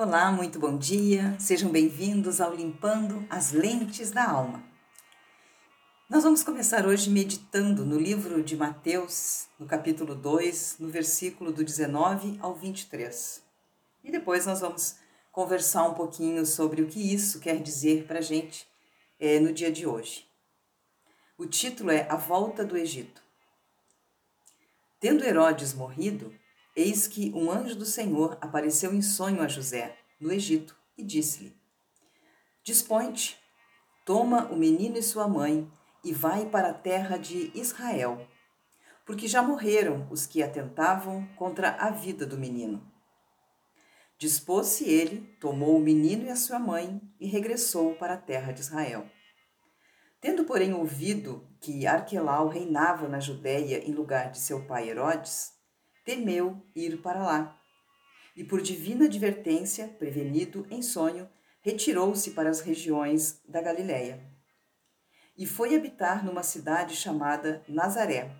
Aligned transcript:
Olá, 0.00 0.30
muito 0.30 0.60
bom 0.60 0.78
dia. 0.78 1.36
Sejam 1.40 1.72
bem-vindos 1.72 2.40
ao 2.40 2.54
Limpando 2.54 3.26
as 3.28 3.50
Lentes 3.50 4.12
da 4.12 4.30
Alma. 4.30 4.62
Nós 6.08 6.22
vamos 6.22 6.44
começar 6.44 6.86
hoje 6.86 7.10
meditando 7.10 7.84
no 7.84 7.98
livro 7.98 8.40
de 8.40 8.56
Mateus, 8.56 9.48
no 9.58 9.66
capítulo 9.66 10.14
2, 10.14 10.76
no 10.78 10.88
versículo 10.88 11.50
do 11.50 11.64
19 11.64 12.38
ao 12.40 12.54
23. 12.54 13.42
E 14.04 14.12
depois 14.12 14.46
nós 14.46 14.60
vamos 14.60 14.94
conversar 15.32 15.82
um 15.88 15.94
pouquinho 15.94 16.46
sobre 16.46 16.80
o 16.80 16.86
que 16.86 17.12
isso 17.12 17.40
quer 17.40 17.60
dizer 17.60 18.06
para 18.06 18.20
a 18.20 18.22
gente 18.22 18.68
é, 19.18 19.40
no 19.40 19.52
dia 19.52 19.72
de 19.72 19.84
hoje. 19.84 20.28
O 21.36 21.44
título 21.44 21.90
é 21.90 22.06
A 22.08 22.14
Volta 22.14 22.64
do 22.64 22.76
Egito. 22.76 23.20
Tendo 25.00 25.24
Herodes 25.24 25.74
morrido, 25.74 26.32
Eis 26.78 27.08
que 27.08 27.32
um 27.34 27.50
anjo 27.50 27.74
do 27.74 27.84
Senhor 27.84 28.38
apareceu 28.40 28.94
em 28.94 29.02
sonho 29.02 29.42
a 29.42 29.48
José, 29.48 29.96
no 30.20 30.30
Egito, 30.30 30.76
e 30.96 31.02
disse-lhe: 31.02 31.52
Dispõe-te, 32.62 33.36
toma 34.06 34.44
o 34.44 34.56
menino 34.56 34.96
e 34.96 35.02
sua 35.02 35.26
mãe 35.26 35.68
e 36.04 36.12
vai 36.12 36.46
para 36.46 36.70
a 36.70 36.72
terra 36.72 37.16
de 37.16 37.50
Israel, 37.52 38.24
porque 39.04 39.26
já 39.26 39.42
morreram 39.42 40.06
os 40.08 40.24
que 40.24 40.40
atentavam 40.40 41.26
contra 41.34 41.70
a 41.70 41.90
vida 41.90 42.24
do 42.24 42.38
menino. 42.38 42.80
Dispôs-se 44.16 44.88
ele, 44.88 45.36
tomou 45.40 45.78
o 45.78 45.82
menino 45.82 46.26
e 46.26 46.30
a 46.30 46.36
sua 46.36 46.60
mãe 46.60 47.02
e 47.18 47.26
regressou 47.26 47.96
para 47.96 48.14
a 48.14 48.18
terra 48.18 48.52
de 48.52 48.60
Israel. 48.60 49.10
Tendo, 50.20 50.44
porém, 50.44 50.72
ouvido 50.72 51.44
que 51.60 51.88
Arquelau 51.88 52.46
reinava 52.46 53.08
na 53.08 53.18
Judéia 53.18 53.84
em 53.84 53.92
lugar 53.92 54.30
de 54.30 54.38
seu 54.38 54.64
pai 54.64 54.88
Herodes, 54.88 55.57
temeu 56.08 56.66
ir 56.74 57.02
para 57.02 57.22
lá. 57.22 57.60
E 58.34 58.42
por 58.42 58.62
divina 58.62 59.04
advertência, 59.04 59.86
prevenido 59.86 60.66
em 60.70 60.80
sonho, 60.80 61.28
retirou-se 61.60 62.30
para 62.30 62.48
as 62.48 62.60
regiões 62.60 63.42
da 63.46 63.60
Galiléia. 63.60 64.18
E 65.36 65.46
foi 65.46 65.76
habitar 65.76 66.24
numa 66.24 66.42
cidade 66.42 66.96
chamada 66.96 67.62
Nazaré, 67.68 68.34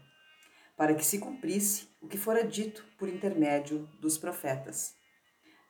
para 0.79 0.95
que 0.95 1.05
se 1.05 1.19
cumprisse 1.19 1.91
o 2.01 2.09
que 2.09 2.17
fora 2.17 2.43
dito 2.43 2.87
por 2.97 3.07
intermédio 3.07 3.87
dos 4.01 4.17
profetas. 4.17 4.95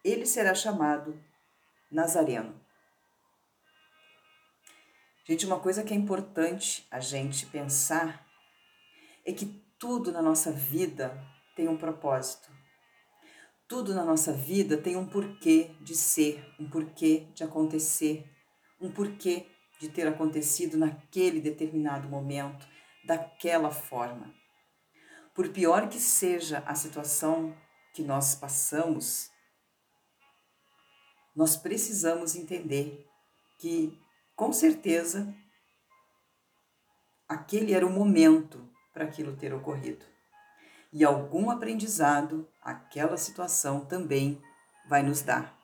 Ele 0.04 0.24
será 0.24 0.54
chamado 0.54 1.20
Nazareno. 1.90 2.64
Gente, 5.26 5.44
uma 5.44 5.58
coisa 5.58 5.82
que 5.82 5.92
é 5.92 5.96
importante 5.96 6.86
a 6.92 7.00
gente 7.00 7.44
pensar 7.46 8.24
é 9.26 9.32
que 9.32 9.46
tudo 9.80 10.12
na 10.12 10.22
nossa 10.22 10.52
vida 10.52 11.20
tem 11.58 11.66
um 11.66 11.76
propósito. 11.76 12.52
Tudo 13.66 13.92
na 13.92 14.04
nossa 14.04 14.32
vida 14.32 14.76
tem 14.76 14.96
um 14.96 15.04
porquê 15.04 15.74
de 15.80 15.96
ser, 15.96 16.40
um 16.56 16.70
porquê 16.70 17.26
de 17.34 17.42
acontecer, 17.42 18.24
um 18.80 18.92
porquê 18.92 19.44
de 19.80 19.88
ter 19.88 20.06
acontecido 20.06 20.78
naquele 20.78 21.40
determinado 21.40 22.08
momento, 22.08 22.64
daquela 23.04 23.72
forma. 23.72 24.32
Por 25.34 25.48
pior 25.48 25.88
que 25.88 25.98
seja 25.98 26.62
a 26.64 26.76
situação 26.76 27.52
que 27.92 28.04
nós 28.04 28.36
passamos, 28.36 29.28
nós 31.34 31.56
precisamos 31.56 32.36
entender 32.36 33.04
que, 33.58 34.00
com 34.36 34.52
certeza, 34.52 35.34
aquele 37.28 37.74
era 37.74 37.84
o 37.84 37.90
momento 37.90 38.64
para 38.94 39.06
aquilo 39.06 39.36
ter 39.36 39.52
ocorrido 39.52 40.06
e 40.92 41.04
algum 41.04 41.50
aprendizado 41.50 42.48
aquela 42.62 43.16
situação 43.16 43.84
também 43.84 44.42
vai 44.88 45.02
nos 45.02 45.22
dar. 45.22 45.58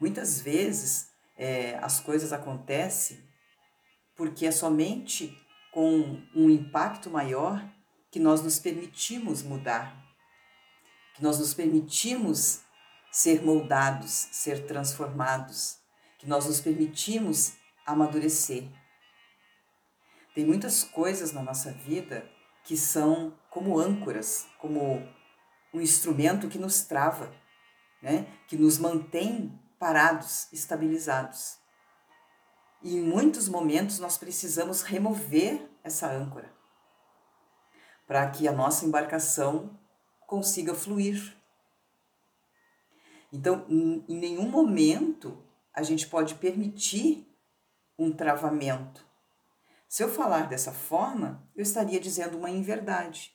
Muitas 0.00 0.40
vezes 0.40 1.10
é, 1.36 1.76
as 1.78 2.00
coisas 2.00 2.32
acontecem 2.32 3.26
porque 4.16 4.46
é 4.46 4.50
somente 4.50 5.36
com 5.72 6.20
um 6.34 6.50
impacto 6.50 7.08
maior 7.08 7.64
que 8.10 8.18
nós 8.18 8.42
nos 8.42 8.58
permitimos 8.58 9.42
mudar, 9.42 9.96
que 11.14 11.22
nós 11.22 11.38
nos 11.38 11.54
permitimos 11.54 12.62
ser 13.12 13.42
moldados, 13.42 14.10
ser 14.10 14.66
transformados, 14.66 15.78
que 16.18 16.28
nós 16.28 16.46
nos 16.46 16.60
permitimos 16.60 17.52
amadurecer. 17.86 18.68
Tem 20.34 20.44
muitas 20.44 20.84
coisas 20.84 21.32
na 21.32 21.42
nossa 21.42 21.72
vida 21.72 22.28
que 22.68 22.76
são 22.76 23.32
como 23.48 23.78
âncoras, 23.78 24.46
como 24.58 25.02
um 25.72 25.80
instrumento 25.80 26.48
que 26.48 26.58
nos 26.58 26.82
trava, 26.82 27.34
né? 28.02 28.26
que 28.46 28.58
nos 28.58 28.76
mantém 28.76 29.58
parados, 29.78 30.52
estabilizados. 30.52 31.56
E 32.82 32.98
em 32.98 33.00
muitos 33.00 33.48
momentos 33.48 33.98
nós 33.98 34.18
precisamos 34.18 34.82
remover 34.82 35.66
essa 35.82 36.12
âncora 36.12 36.54
para 38.06 38.30
que 38.30 38.46
a 38.46 38.52
nossa 38.52 38.84
embarcação 38.84 39.80
consiga 40.26 40.74
fluir. 40.74 41.34
Então, 43.32 43.64
em 43.70 44.04
nenhum 44.14 44.50
momento 44.50 45.42
a 45.72 45.82
gente 45.82 46.06
pode 46.06 46.34
permitir 46.34 47.26
um 47.98 48.12
travamento. 48.12 49.07
Se 49.88 50.02
eu 50.02 50.08
falar 50.10 50.48
dessa 50.48 50.70
forma, 50.70 51.48
eu 51.56 51.62
estaria 51.62 51.98
dizendo 51.98 52.36
uma 52.36 52.50
inverdade. 52.50 53.34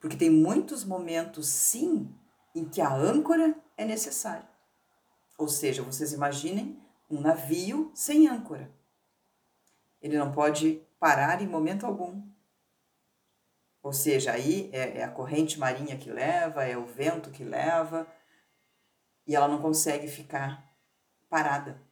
Porque 0.00 0.16
tem 0.16 0.30
muitos 0.30 0.84
momentos, 0.84 1.48
sim, 1.48 2.14
em 2.54 2.64
que 2.68 2.80
a 2.80 2.94
âncora 2.94 3.54
é 3.76 3.84
necessária. 3.84 4.48
Ou 5.36 5.48
seja, 5.48 5.82
vocês 5.82 6.12
imaginem 6.12 6.80
um 7.10 7.20
navio 7.20 7.90
sem 7.94 8.28
âncora. 8.28 8.72
Ele 10.00 10.16
não 10.16 10.30
pode 10.30 10.80
parar 11.00 11.42
em 11.42 11.48
momento 11.48 11.84
algum. 11.84 12.22
Ou 13.82 13.92
seja, 13.92 14.32
aí 14.32 14.70
é, 14.72 14.98
é 14.98 15.04
a 15.04 15.10
corrente 15.10 15.58
marinha 15.58 15.98
que 15.98 16.10
leva, 16.10 16.64
é 16.64 16.76
o 16.76 16.86
vento 16.86 17.30
que 17.30 17.42
leva, 17.42 18.06
e 19.26 19.34
ela 19.34 19.48
não 19.48 19.60
consegue 19.60 20.06
ficar 20.06 20.72
parada. 21.28 21.82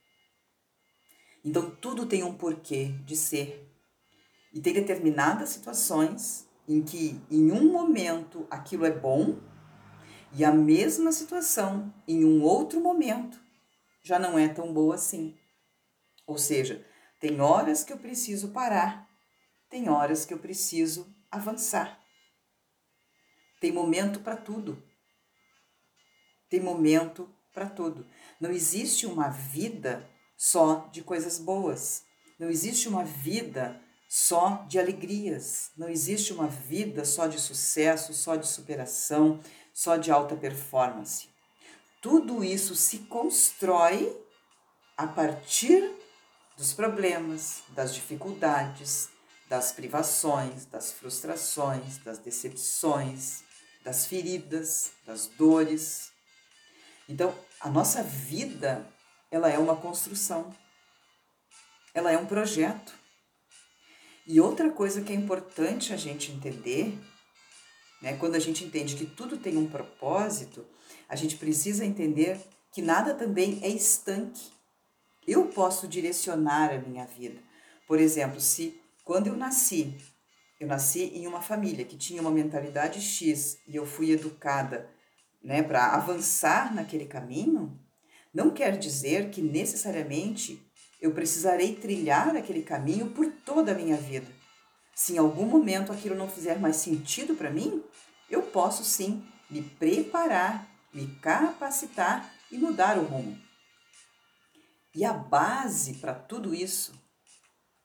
Então 1.45 1.75
tudo 1.75 2.07
tem 2.07 2.23
um 2.23 2.37
porquê 2.37 2.89
de 3.05 3.17
ser. 3.17 3.70
E 4.53 4.61
tem 4.61 4.73
determinadas 4.73 5.51
situações 5.51 6.49
em 6.69 6.83
que, 6.83 7.21
em 7.31 7.53
um 7.53 7.71
momento, 7.71 8.47
aquilo 8.51 8.85
é 8.85 8.91
bom, 8.91 9.39
e 10.33 10.45
a 10.45 10.53
mesma 10.53 11.11
situação, 11.11 11.93
em 12.07 12.25
um 12.25 12.43
outro 12.43 12.81
momento, 12.81 13.41
já 14.03 14.19
não 14.19 14.39
é 14.39 14.49
tão 14.49 14.73
boa 14.73 14.95
assim. 14.95 15.37
Ou 16.27 16.39
seja, 16.39 16.87
tem 17.19 17.41
horas 17.41 17.83
que 17.83 17.93
eu 17.93 17.99
preciso 17.99 18.49
parar, 18.51 19.09
tem 19.69 19.89
horas 19.89 20.25
que 20.25 20.33
eu 20.33 20.39
preciso 20.39 21.13
avançar. 21.31 22.01
Tem 23.61 23.73
momento 23.73 24.21
para 24.21 24.37
tudo. 24.37 24.83
Tem 26.49 26.61
momento 26.61 27.29
para 27.53 27.69
tudo. 27.69 28.07
Não 28.41 28.51
existe 28.51 29.07
uma 29.07 29.29
vida 29.29 30.09
só 30.37 30.89
de 30.93 31.03
coisas 31.03 31.39
boas. 31.39 32.05
Não 32.39 32.49
existe 32.49 32.89
uma 32.89 33.05
vida 33.05 33.81
só 34.13 34.65
de 34.67 34.77
alegrias. 34.77 35.71
Não 35.77 35.89
existe 35.89 36.33
uma 36.33 36.49
vida 36.49 37.05
só 37.05 37.29
de 37.29 37.41
sucesso, 37.41 38.13
só 38.13 38.35
de 38.35 38.45
superação, 38.45 39.39
só 39.73 39.97
de 39.97 40.11
alta 40.11 40.35
performance. 40.35 41.29
Tudo 42.03 42.43
isso 42.43 42.75
se 42.75 42.99
constrói 43.01 44.21
a 44.97 45.07
partir 45.07 45.89
dos 46.57 46.73
problemas, 46.73 47.63
das 47.69 47.95
dificuldades, 47.95 49.11
das 49.49 49.71
privações, 49.71 50.67
das 50.67 50.91
frustrações, 50.91 51.99
das 51.99 52.19
decepções, 52.19 53.45
das 53.85 54.07
feridas, 54.07 54.91
das 55.07 55.29
dores. 55.29 56.11
Então, 57.09 57.33
a 57.61 57.71
nossa 57.71 58.03
vida, 58.03 58.85
ela 59.31 59.49
é 59.49 59.59
uma 59.59 59.77
construção. 59.77 60.53
Ela 61.95 62.11
é 62.11 62.19
um 62.19 62.27
projeto. 62.27 63.00
E 64.27 64.41
outra 64.41 64.71
coisa 64.71 65.01
que 65.01 65.13
é 65.13 65.17
importante 65.17 65.93
a 65.93 65.97
gente 65.97 66.31
entender, 66.31 66.99
né, 68.01 68.17
quando 68.17 68.35
a 68.35 68.39
gente 68.39 68.65
entende 68.65 68.97
que 68.97 69.07
tudo 69.07 69.37
tem 69.37 69.57
um 69.57 69.67
propósito, 69.67 70.65
a 71.09 71.17
gente 71.17 71.37
precisa 71.37 71.85
entender 71.85 72.41
que 72.73 72.81
nada 72.81 73.15
também 73.15 73.59
é 73.63 73.69
estanque. 73.69 74.51
Eu 75.27 75.47
posso 75.49 75.89
direcionar 75.89 76.73
a 76.73 76.79
minha 76.79 77.07
vida. 77.07 77.41
Por 77.87 77.99
exemplo, 77.99 78.41
se 78.41 78.81
quando 79.05 79.27
eu 79.27 79.37
nasci, 79.37 79.97
eu 80.59 80.69
nasci 80.69 81.05
em 81.15 81.27
uma 81.27 81.41
família 81.41 81.85
que 81.85 81.97
tinha 81.97 82.21
uma 82.21 82.31
mentalidade 82.31 83.01
X 83.01 83.59
e 83.67 83.75
eu 83.75 83.85
fui 83.85 84.13
educada 84.13 84.89
né, 85.43 85.63
para 85.63 85.95
avançar 85.95 86.75
naquele 86.75 87.07
caminho, 87.07 87.79
não 88.33 88.51
quer 88.51 88.79
dizer 88.79 89.31
que 89.31 89.43
necessariamente 89.43 90.65
eu 91.01 91.13
precisarei 91.13 91.75
trilhar 91.75 92.37
aquele 92.37 92.63
caminho 92.63 93.11
por 93.11 93.27
toda 93.45 93.73
a 93.73 93.75
minha 93.75 93.97
vida. 93.97 94.29
Se 94.95 95.15
em 95.15 95.19
algum 95.19 95.47
momento 95.47 95.93
aquilo 95.93 96.15
não 96.15 96.29
fizer 96.29 96.59
mais 96.59 96.77
sentido 96.77 97.35
para 97.35 97.51
mim, 97.51 97.83
eu 98.29 98.43
posso 98.43 98.85
sim 98.85 99.25
me 99.51 99.63
preparar 99.63 100.71
me 100.93 101.07
capacitar 101.17 102.33
e 102.51 102.59
mudar 102.59 102.99
o 102.99 103.05
rumo. 103.05 103.39
E 104.95 105.05
a 105.05 105.13
base 105.13 105.95
para 105.95 106.15
tudo 106.15 106.55
isso, 106.55 106.93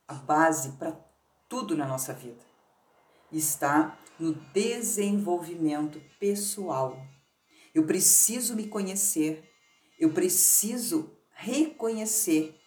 a 0.08 0.14
base 0.14 0.72
para 0.74 0.92
tudo 1.48 1.78
na 1.78 1.86
nossa 1.86 2.14
vida, 2.14 2.44
está 3.32 3.98
no 4.20 4.34
desenvolvimento 4.34 6.02
pessoal. 6.20 6.98
Eu 7.74 7.86
preciso 7.86 8.56
me 8.56 8.68
conhecer, 8.68 9.48
eu 10.00 10.14
preciso 10.14 11.16
reconhecer 11.32 12.60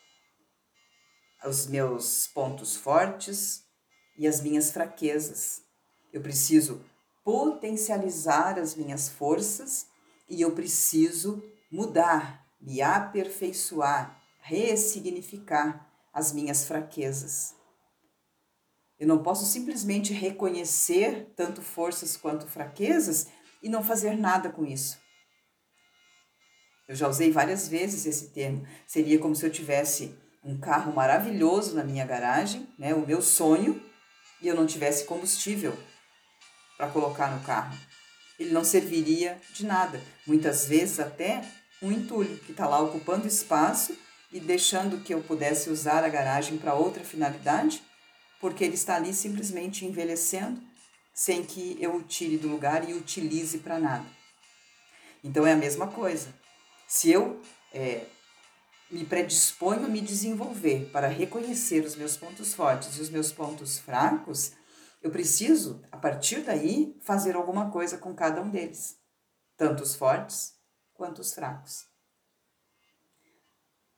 os 1.44 1.66
meus 1.66 2.26
pontos 2.26 2.76
fortes 2.76 3.64
e 4.16 4.26
as 4.26 4.40
minhas 4.40 4.70
fraquezas. 4.70 5.62
Eu 6.12 6.20
preciso 6.20 6.84
potencializar 7.24 8.58
as 8.58 8.74
minhas 8.74 9.08
forças 9.08 9.86
e 10.28 10.40
eu 10.40 10.52
preciso 10.52 11.42
mudar, 11.70 12.46
me 12.60 12.80
aperfeiçoar, 12.80 14.20
ressignificar 14.40 15.86
as 16.12 16.32
minhas 16.32 16.64
fraquezas. 16.64 17.54
Eu 18.98 19.06
não 19.06 19.22
posso 19.22 19.46
simplesmente 19.46 20.12
reconhecer 20.12 21.32
tanto 21.36 21.62
forças 21.62 22.16
quanto 22.16 22.48
fraquezas 22.48 23.28
e 23.62 23.68
não 23.68 23.84
fazer 23.84 24.16
nada 24.16 24.50
com 24.50 24.64
isso. 24.64 24.98
Eu 26.88 26.96
já 26.96 27.06
usei 27.06 27.30
várias 27.30 27.68
vezes 27.68 28.06
esse 28.06 28.30
termo. 28.30 28.66
Seria 28.86 29.18
como 29.18 29.36
se 29.36 29.44
eu 29.44 29.50
tivesse 29.50 30.18
um 30.42 30.58
carro 30.58 30.92
maravilhoso 30.92 31.74
na 31.74 31.84
minha 31.84 32.06
garagem, 32.06 32.68
né, 32.78 32.94
o 32.94 33.06
meu 33.06 33.20
sonho, 33.20 33.82
e 34.40 34.48
eu 34.48 34.54
não 34.54 34.66
tivesse 34.66 35.04
combustível 35.04 35.76
para 36.76 36.88
colocar 36.88 37.30
no 37.30 37.44
carro. 37.44 37.76
Ele 38.38 38.50
não 38.50 38.62
serviria 38.62 39.40
de 39.52 39.66
nada. 39.66 40.00
Muitas 40.26 40.66
vezes 40.66 41.00
até 41.00 41.44
um 41.82 41.90
entulho 41.90 42.38
que 42.38 42.52
está 42.52 42.66
lá 42.66 42.80
ocupando 42.80 43.26
espaço 43.26 43.96
e 44.32 44.38
deixando 44.38 45.02
que 45.02 45.12
eu 45.12 45.22
pudesse 45.22 45.70
usar 45.70 46.04
a 46.04 46.08
garagem 46.08 46.56
para 46.58 46.74
outra 46.74 47.02
finalidade, 47.02 47.82
porque 48.40 48.62
ele 48.62 48.74
está 48.74 48.96
ali 48.96 49.12
simplesmente 49.12 49.84
envelhecendo 49.84 50.60
sem 51.12 51.44
que 51.44 51.76
eu 51.80 51.96
o 51.96 52.02
tire 52.02 52.36
do 52.36 52.46
lugar 52.46 52.88
e 52.88 52.94
utilize 52.94 53.58
para 53.58 53.78
nada. 53.78 54.06
Então 55.24 55.44
é 55.44 55.52
a 55.52 55.56
mesma 55.56 55.88
coisa. 55.88 56.32
Se 56.86 57.10
eu 57.10 57.42
é, 57.74 58.06
me 58.90 59.04
predisponho 59.04 59.84
a 59.84 59.88
me 59.88 60.00
desenvolver 60.00 60.90
para 60.90 61.08
reconhecer 61.08 61.84
os 61.84 61.94
meus 61.94 62.16
pontos 62.16 62.54
fortes 62.54 62.96
e 62.96 63.00
os 63.00 63.10
meus 63.10 63.30
pontos 63.30 63.78
fracos, 63.78 64.52
eu 65.02 65.10
preciso, 65.10 65.82
a 65.92 65.96
partir 65.96 66.40
daí, 66.40 66.96
fazer 67.02 67.36
alguma 67.36 67.70
coisa 67.70 67.98
com 67.98 68.14
cada 68.14 68.40
um 68.40 68.50
deles, 68.50 68.98
tanto 69.56 69.82
os 69.82 69.94
fortes 69.94 70.54
quanto 70.94 71.20
os 71.20 71.32
fracos. 71.32 71.86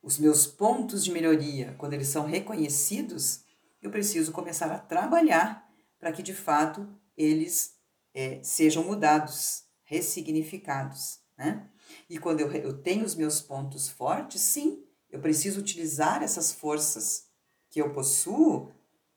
Os 0.03 0.19
meus 0.19 0.47
pontos 0.47 1.05
de 1.05 1.13
melhoria, 1.13 1.75
quando 1.79 1.93
eles 1.93 2.09
são 2.09 2.27
reconhecidos, 2.27 3.45
eu 3.81 3.91
preciso 3.91 4.33
começar 4.33 4.71
a 4.73 4.79
trabalhar 4.79 5.67
para 5.99 6.13
que 6.13 6.23
de 6.23 6.35
fato 6.35 6.89
eles 7.17 7.75
é, 8.15 8.43
sejam 8.43 8.83
mudados, 8.83 9.65
ressignificados. 9.85 11.20
Né? 11.41 11.67
E 12.11 12.19
quando 12.19 12.41
eu, 12.41 12.53
eu 12.53 12.75
tenho 12.75 13.03
os 13.03 13.15
meus 13.15 13.41
pontos 13.41 13.89
fortes, 13.89 14.43
sim, 14.43 14.85
eu 15.11 15.19
preciso 15.21 15.59
utilizar 15.59 16.23
essas 16.23 16.53
forças 16.53 17.29
que 17.71 17.81
eu 17.81 17.95
possuo 17.95 18.71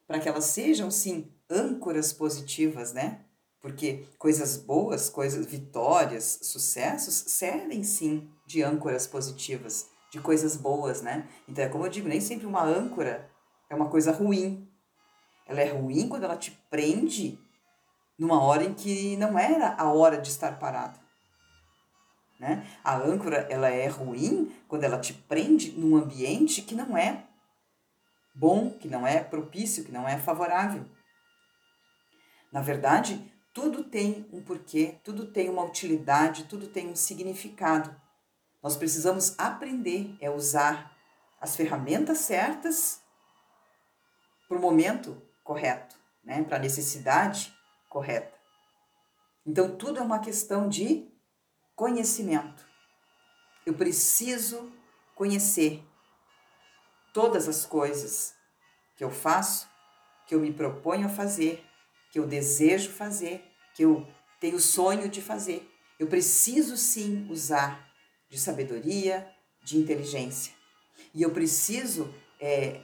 para 0.07 0.19
que 0.19 0.29
elas 0.29 0.45
sejam, 0.45 0.89
sim, 0.89 1.29
âncoras 1.49 2.13
positivas, 2.13 2.93
né? 2.93 3.25
Porque 3.59 4.05
coisas 4.17 4.55
boas, 4.55 5.09
coisas, 5.09 5.45
vitórias, 5.45 6.39
sucessos 6.43 7.13
servem 7.27 7.83
sim 7.83 8.29
de 8.45 8.63
âncoras 8.63 9.05
positivas, 9.05 9.87
de 10.09 10.21
coisas 10.21 10.55
boas, 10.55 11.01
né? 11.01 11.27
Então 11.45 11.65
é 11.65 11.67
como 11.67 11.85
eu 11.85 11.89
digo, 11.89 12.07
nem 12.07 12.21
sempre 12.21 12.47
uma 12.47 12.63
âncora 12.63 13.29
é 13.69 13.75
uma 13.75 13.89
coisa 13.89 14.13
ruim. 14.13 14.65
Ela 15.45 15.59
é 15.59 15.73
ruim 15.73 16.07
quando 16.07 16.23
ela 16.23 16.37
te 16.37 16.51
prende 16.69 17.37
numa 18.17 18.41
hora 18.41 18.63
em 18.63 18.73
que 18.73 19.17
não 19.17 19.37
era 19.37 19.75
a 19.75 19.91
hora 19.91 20.17
de 20.17 20.29
estar 20.29 20.57
parado. 20.57 21.02
Né? 22.43 22.67
A 22.83 22.97
âncora 22.97 23.47
ela 23.49 23.69
é 23.69 23.87
ruim 23.87 24.53
quando 24.67 24.83
ela 24.83 24.99
te 24.99 25.13
prende 25.13 25.71
num 25.71 25.95
ambiente 25.95 26.61
que 26.61 26.75
não 26.75 26.97
é 26.97 27.23
bom, 28.35 28.69
que 28.69 28.89
não 28.89 29.07
é 29.07 29.23
propício, 29.23 29.85
que 29.85 29.93
não 29.93 30.05
é 30.05 30.17
favorável. 30.17 30.85
Na 32.51 32.59
verdade, 32.59 33.31
tudo 33.53 33.85
tem 33.85 34.27
um 34.33 34.43
porquê, 34.43 34.99
tudo 35.05 35.25
tem 35.25 35.49
uma 35.49 35.63
utilidade, 35.63 36.43
tudo 36.43 36.67
tem 36.67 36.89
um 36.89 36.97
significado. 36.97 37.95
Nós 38.61 38.75
precisamos 38.75 39.39
aprender 39.39 40.17
é 40.19 40.29
usar 40.29 40.93
as 41.39 41.55
ferramentas 41.55 42.17
certas 42.17 43.01
para 44.49 44.57
o 44.57 44.61
momento 44.61 45.15
correto, 45.45 45.95
né? 46.21 46.43
para 46.43 46.57
a 46.57 46.59
necessidade 46.61 47.55
correta. 47.89 48.37
Então, 49.47 49.77
tudo 49.77 49.99
é 49.99 50.01
uma 50.01 50.19
questão 50.19 50.67
de 50.67 51.12
conhecimento. 51.75 52.65
Eu 53.65 53.73
preciso 53.73 54.71
conhecer 55.15 55.83
todas 57.13 57.47
as 57.47 57.65
coisas 57.65 58.33
que 58.95 59.03
eu 59.03 59.11
faço, 59.11 59.67
que 60.27 60.35
eu 60.35 60.39
me 60.39 60.51
proponho 60.51 61.05
a 61.05 61.09
fazer, 61.09 61.63
que 62.11 62.19
eu 62.19 62.27
desejo 62.27 62.91
fazer, 62.91 63.43
que 63.73 63.83
eu 63.83 64.07
tenho 64.39 64.59
sonho 64.59 65.07
de 65.09 65.21
fazer. 65.21 65.69
Eu 65.99 66.07
preciso 66.07 66.75
sim 66.75 67.27
usar 67.29 67.89
de 68.29 68.39
sabedoria, 68.39 69.27
de 69.63 69.77
inteligência. 69.77 70.53
E 71.13 71.21
eu 71.21 71.31
preciso 71.31 72.13
é, 72.39 72.81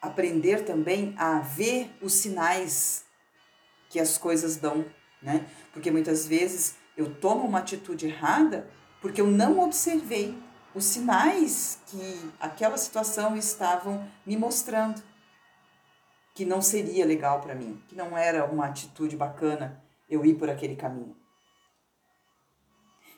aprender 0.00 0.64
também 0.64 1.14
a 1.16 1.38
ver 1.40 1.90
os 2.00 2.14
sinais 2.14 3.04
que 3.88 4.00
as 4.00 4.18
coisas 4.18 4.56
dão, 4.56 4.84
né? 5.20 5.46
Porque 5.72 5.90
muitas 5.90 6.26
vezes 6.26 6.74
eu 6.96 7.14
tomo 7.14 7.46
uma 7.46 7.58
atitude 7.58 8.06
errada 8.06 8.68
porque 9.00 9.20
eu 9.20 9.26
não 9.26 9.60
observei 9.60 10.38
os 10.74 10.84
sinais 10.84 11.80
que 11.86 12.30
aquela 12.40 12.78
situação 12.78 13.36
estavam 13.36 14.08
me 14.24 14.36
mostrando 14.36 15.02
que 16.34 16.44
não 16.44 16.62
seria 16.62 17.04
legal 17.04 17.40
para 17.40 17.54
mim, 17.54 17.82
que 17.88 17.94
não 17.94 18.16
era 18.16 18.46
uma 18.46 18.66
atitude 18.66 19.16
bacana 19.16 19.82
eu 20.08 20.24
ir 20.24 20.34
por 20.34 20.48
aquele 20.48 20.76
caminho. 20.76 21.14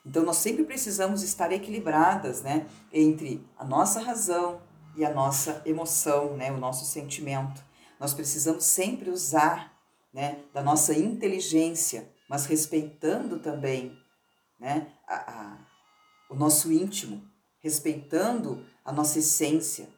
Então 0.04 0.22
nós 0.22 0.36
sempre 0.38 0.64
precisamos 0.64 1.22
estar 1.22 1.50
equilibradas, 1.52 2.42
né, 2.42 2.66
entre 2.92 3.46
a 3.56 3.64
nossa 3.64 4.00
razão 4.00 4.60
e 4.96 5.04
a 5.04 5.10
nossa 5.12 5.62
emoção, 5.64 6.36
né, 6.36 6.52
o 6.52 6.58
nosso 6.58 6.84
sentimento. 6.84 7.64
Nós 7.98 8.12
precisamos 8.12 8.64
sempre 8.64 9.10
usar, 9.10 9.72
né, 10.12 10.40
da 10.52 10.62
nossa 10.62 10.92
inteligência 10.92 12.12
mas 12.28 12.46
respeitando 12.46 13.38
também 13.38 13.98
né, 14.58 14.92
a, 15.06 15.14
a, 15.14 15.66
o 16.30 16.34
nosso 16.34 16.72
íntimo, 16.72 17.22
respeitando 17.60 18.66
a 18.84 18.92
nossa 18.92 19.18
essência. 19.18 19.88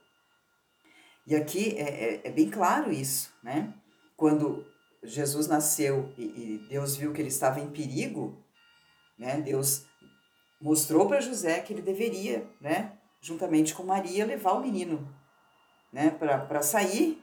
E 1.26 1.35
aqui 1.35 1.76
é, 1.76 1.83
é, 1.83 2.28
é 2.28 2.30
bem 2.30 2.49
claro 2.49 2.92
isso, 2.92 3.33
né? 3.42 3.75
Quando 4.16 4.64
Jesus 5.02 5.49
nasceu 5.49 6.12
e, 6.16 6.23
e, 6.23 6.66
Deus 6.68 6.97
viu 6.97 7.12
que 7.12 7.21
ele 7.21 7.28
estava 7.28 7.61
em 7.61 7.71
perigo, 7.71 8.45
né? 9.18 9.40
Deus 9.40 9.85
mostrou 10.61 11.09
para 11.09 11.21
José 11.21 11.61
que 11.61 11.73
ele 11.73 11.83
deveria, 11.83 12.49
né? 12.61 12.97
Juntamente 13.21 13.75
com 13.75 13.83
Maria, 13.83 14.25
levar 14.25 14.52
o 14.52 14.61
menino, 14.61 15.12
né? 15.92 16.11
Para 16.11 16.62
sair 16.62 17.21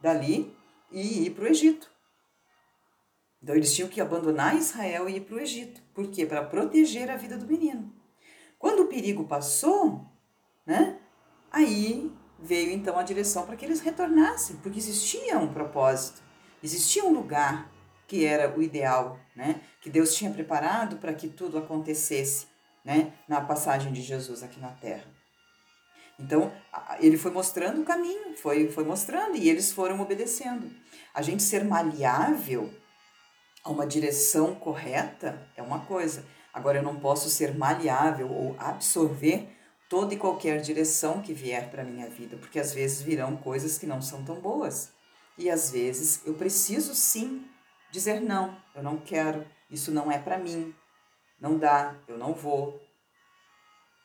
dali 0.00 0.54
e 0.90 1.26
ir 1.26 1.30
para 1.30 1.44
o 1.44 1.48
Egito. 1.48 1.93
Então 3.44 3.54
eles 3.54 3.74
tinham 3.74 3.90
que 3.90 4.00
abandonar 4.00 4.56
Israel 4.56 5.06
e 5.06 5.16
ir 5.16 5.20
para 5.20 5.36
o 5.36 5.38
Egito. 5.38 5.82
Por 5.92 6.10
quê? 6.10 6.24
Para 6.24 6.42
proteger 6.42 7.10
a 7.10 7.16
vida 7.18 7.36
do 7.36 7.46
menino. 7.46 7.92
Quando 8.58 8.84
o 8.84 8.86
perigo 8.86 9.24
passou, 9.24 10.02
né? 10.64 10.98
Aí 11.52 12.10
veio 12.38 12.72
então 12.72 12.98
a 12.98 13.02
direção 13.02 13.44
para 13.44 13.54
que 13.54 13.62
eles 13.66 13.80
retornassem, 13.80 14.56
porque 14.56 14.78
existia 14.78 15.38
um 15.38 15.52
propósito, 15.52 16.22
existia 16.62 17.04
um 17.04 17.12
lugar 17.12 17.70
que 18.08 18.24
era 18.24 18.58
o 18.58 18.62
ideal, 18.62 19.20
né? 19.36 19.60
Que 19.82 19.90
Deus 19.90 20.14
tinha 20.14 20.30
preparado 20.30 20.96
para 20.96 21.12
que 21.12 21.28
tudo 21.28 21.58
acontecesse, 21.58 22.46
né? 22.82 23.12
Na 23.28 23.42
passagem 23.42 23.92
de 23.92 24.00
Jesus 24.00 24.42
aqui 24.42 24.58
na 24.58 24.70
Terra. 24.70 25.04
Então, 26.18 26.50
ele 26.98 27.18
foi 27.18 27.30
mostrando 27.30 27.82
o 27.82 27.84
caminho, 27.84 28.34
foi, 28.38 28.70
foi 28.70 28.84
mostrando 28.84 29.36
e 29.36 29.50
eles 29.50 29.70
foram 29.70 30.00
obedecendo. 30.00 30.70
A 31.12 31.20
gente 31.20 31.42
ser 31.42 31.62
maleável 31.62 32.72
a 33.64 33.70
uma 33.70 33.86
direção 33.86 34.54
correta 34.54 35.48
é 35.56 35.62
uma 35.62 35.80
coisa. 35.80 36.24
Agora, 36.52 36.78
eu 36.78 36.82
não 36.82 37.00
posso 37.00 37.30
ser 37.30 37.56
maleável 37.56 38.30
ou 38.30 38.54
absorver 38.58 39.48
toda 39.88 40.14
e 40.14 40.18
qualquer 40.18 40.60
direção 40.60 41.22
que 41.22 41.32
vier 41.32 41.70
para 41.70 41.82
a 41.82 41.84
minha 41.84 42.08
vida, 42.08 42.36
porque 42.36 42.60
às 42.60 42.72
vezes 42.72 43.00
virão 43.00 43.36
coisas 43.36 43.78
que 43.78 43.86
não 43.86 44.02
são 44.02 44.22
tão 44.24 44.40
boas. 44.40 44.92
E 45.36 45.50
às 45.50 45.70
vezes 45.70 46.20
eu 46.26 46.34
preciso 46.34 46.94
sim 46.94 47.44
dizer 47.90 48.20
não, 48.20 48.56
eu 48.74 48.82
não 48.82 48.98
quero, 48.98 49.46
isso 49.70 49.90
não 49.90 50.10
é 50.12 50.18
para 50.18 50.38
mim. 50.38 50.74
não 51.40 51.58
dá, 51.58 51.96
eu 52.06 52.16
não 52.16 52.34
vou. 52.34 52.80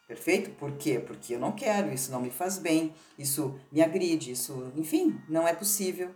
Perfeito? 0.08 0.50
Por 0.52 0.72
quê? 0.78 1.00
Porque 1.00 1.36
eu 1.36 1.40
não 1.40 1.52
quero, 1.52 1.94
isso 1.94 2.12
não 2.12 2.22
me 2.22 2.32
faz 2.32 2.58
bem, 2.58 2.94
isso 3.18 3.60
me 3.72 3.82
agride, 3.82 4.32
isso, 4.32 4.74
enfim, 4.76 5.22
não 5.30 5.48
é 5.48 5.54
possível. 5.54 6.14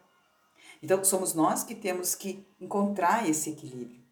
Então, 0.84 1.02
somos 1.02 1.34
nós 1.34 1.64
que 1.64 1.74
temos 1.74 2.14
que 2.14 2.46
encontrar 2.60 3.28
esse 3.30 3.52
equilíbrio. 3.52 4.04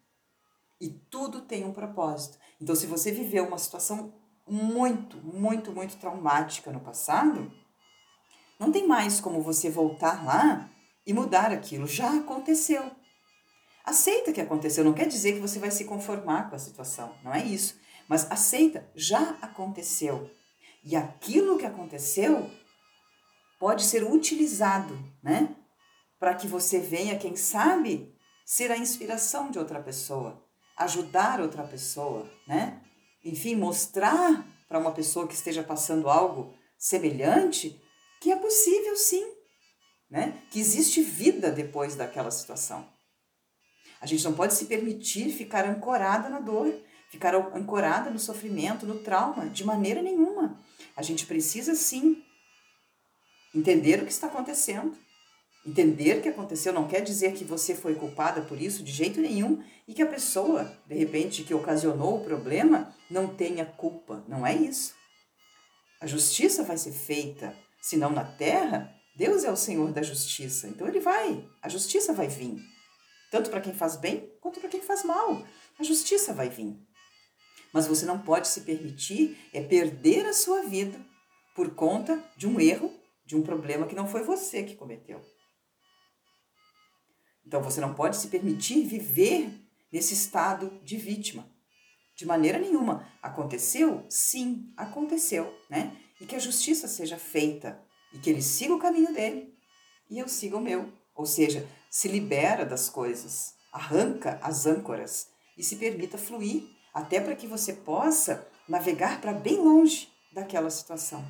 E 0.80 0.88
tudo 0.88 1.42
tem 1.42 1.66
um 1.66 1.72
propósito. 1.72 2.38
Então, 2.58 2.74
se 2.74 2.86
você 2.86 3.12
viveu 3.12 3.46
uma 3.46 3.58
situação 3.58 4.14
muito, 4.48 5.18
muito, 5.18 5.70
muito 5.70 5.98
traumática 5.98 6.72
no 6.72 6.80
passado, 6.80 7.52
não 8.58 8.72
tem 8.72 8.86
mais 8.86 9.20
como 9.20 9.42
você 9.42 9.68
voltar 9.68 10.24
lá 10.24 10.70
e 11.06 11.12
mudar 11.12 11.52
aquilo. 11.52 11.86
Já 11.86 12.16
aconteceu. 12.16 12.90
Aceita 13.84 14.32
que 14.32 14.40
aconteceu. 14.40 14.82
Não 14.82 14.94
quer 14.94 15.06
dizer 15.06 15.34
que 15.34 15.40
você 15.40 15.58
vai 15.58 15.70
se 15.70 15.84
conformar 15.84 16.48
com 16.48 16.56
a 16.56 16.58
situação. 16.58 17.14
Não 17.22 17.34
é 17.34 17.44
isso. 17.44 17.78
Mas 18.08 18.30
aceita, 18.30 18.90
já 18.94 19.36
aconteceu. 19.42 20.30
E 20.82 20.96
aquilo 20.96 21.58
que 21.58 21.66
aconteceu 21.66 22.50
pode 23.58 23.84
ser 23.84 24.04
utilizado, 24.04 24.98
né? 25.22 25.54
Para 26.22 26.36
que 26.36 26.46
você 26.46 26.78
venha, 26.78 27.18
quem 27.18 27.34
sabe, 27.34 28.14
ser 28.46 28.70
a 28.70 28.78
inspiração 28.78 29.50
de 29.50 29.58
outra 29.58 29.82
pessoa, 29.82 30.40
ajudar 30.76 31.40
outra 31.40 31.64
pessoa, 31.64 32.30
né? 32.46 32.80
Enfim, 33.24 33.56
mostrar 33.56 34.46
para 34.68 34.78
uma 34.78 34.92
pessoa 34.92 35.26
que 35.26 35.34
esteja 35.34 35.64
passando 35.64 36.08
algo 36.08 36.54
semelhante 36.78 37.82
que 38.20 38.30
é 38.30 38.36
possível 38.36 38.94
sim, 38.94 39.26
né? 40.08 40.40
Que 40.52 40.60
existe 40.60 41.02
vida 41.02 41.50
depois 41.50 41.96
daquela 41.96 42.30
situação. 42.30 42.88
A 44.00 44.06
gente 44.06 44.22
não 44.22 44.32
pode 44.32 44.54
se 44.54 44.66
permitir 44.66 45.32
ficar 45.32 45.68
ancorada 45.68 46.28
na 46.28 46.38
dor, 46.38 46.72
ficar 47.10 47.34
ancorada 47.34 48.10
no 48.10 48.18
sofrimento, 48.20 48.86
no 48.86 49.00
trauma, 49.00 49.50
de 49.50 49.64
maneira 49.64 50.00
nenhuma. 50.00 50.56
A 50.94 51.02
gente 51.02 51.26
precisa 51.26 51.74
sim 51.74 52.22
entender 53.52 54.00
o 54.00 54.06
que 54.06 54.12
está 54.12 54.28
acontecendo. 54.28 54.96
Entender 55.64 56.20
que 56.20 56.28
aconteceu 56.28 56.72
não 56.72 56.88
quer 56.88 57.02
dizer 57.02 57.34
que 57.34 57.44
você 57.44 57.74
foi 57.74 57.94
culpada 57.94 58.42
por 58.42 58.60
isso 58.60 58.82
de 58.82 58.90
jeito 58.90 59.20
nenhum 59.20 59.62
e 59.86 59.94
que 59.94 60.02
a 60.02 60.06
pessoa, 60.06 60.64
de 60.86 60.94
repente, 60.96 61.44
que 61.44 61.54
ocasionou 61.54 62.16
o 62.16 62.24
problema, 62.24 62.92
não 63.08 63.28
tenha 63.28 63.64
culpa. 63.64 64.24
Não 64.26 64.44
é 64.44 64.54
isso. 64.54 64.94
A 66.00 66.06
justiça 66.06 66.64
vai 66.64 66.76
ser 66.76 66.90
feita, 66.90 67.56
se 67.80 67.96
não 67.96 68.10
na 68.10 68.24
terra, 68.24 68.92
Deus 69.14 69.44
é 69.44 69.52
o 69.52 69.56
Senhor 69.56 69.92
da 69.92 70.02
justiça. 70.02 70.66
Então 70.66 70.88
ele 70.88 70.98
vai, 70.98 71.48
a 71.62 71.68
justiça 71.68 72.12
vai 72.12 72.26
vir. 72.26 72.56
Tanto 73.30 73.48
para 73.48 73.60
quem 73.60 73.72
faz 73.72 73.96
bem 73.96 74.32
quanto 74.40 74.58
para 74.58 74.68
quem 74.68 74.80
faz 74.80 75.04
mal. 75.04 75.46
A 75.78 75.82
justiça 75.84 76.34
vai 76.34 76.48
vir. 76.48 76.76
Mas 77.72 77.86
você 77.86 78.04
não 78.04 78.18
pode 78.18 78.48
se 78.48 78.62
permitir 78.62 79.38
é 79.52 79.62
perder 79.62 80.26
a 80.26 80.32
sua 80.32 80.62
vida 80.62 81.00
por 81.54 81.74
conta 81.74 82.22
de 82.36 82.46
um 82.46 82.60
erro, 82.60 82.92
de 83.24 83.36
um 83.36 83.42
problema 83.42 83.86
que 83.86 83.94
não 83.94 84.08
foi 84.08 84.22
você 84.22 84.62
que 84.64 84.74
cometeu. 84.74 85.22
Então 87.46 87.62
você 87.62 87.80
não 87.80 87.94
pode 87.94 88.16
se 88.16 88.28
permitir 88.28 88.84
viver 88.84 89.50
nesse 89.92 90.14
estado 90.14 90.80
de 90.82 90.96
vítima. 90.96 91.50
De 92.14 92.26
maneira 92.26 92.58
nenhuma. 92.58 93.08
Aconteceu? 93.22 94.04
Sim, 94.08 94.72
aconteceu, 94.76 95.52
né? 95.68 95.96
e 96.22 96.24
que 96.24 96.36
a 96.36 96.38
justiça 96.38 96.86
seja 96.86 97.18
feita 97.18 97.82
e 98.12 98.18
que 98.18 98.30
ele 98.30 98.40
siga 98.40 98.72
o 98.72 98.78
caminho 98.78 99.12
dele 99.12 99.52
e 100.08 100.20
eu 100.20 100.28
siga 100.28 100.56
o 100.56 100.60
meu. 100.60 100.92
Ou 101.16 101.26
seja, 101.26 101.68
se 101.90 102.06
libera 102.06 102.64
das 102.64 102.88
coisas, 102.88 103.54
arranca 103.72 104.38
as 104.40 104.64
âncoras 104.64 105.26
e 105.58 105.64
se 105.64 105.76
permita 105.76 106.16
fluir, 106.16 106.62
até 106.94 107.20
para 107.20 107.34
que 107.34 107.48
você 107.48 107.72
possa 107.72 108.46
navegar 108.68 109.20
para 109.20 109.32
bem 109.32 109.56
longe 109.56 110.08
daquela 110.32 110.70
situação. 110.70 111.26